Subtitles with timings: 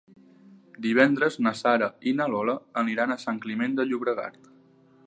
[0.85, 4.43] Divendres na Sara i na Lola aniran a Sant Climent de Llobregat.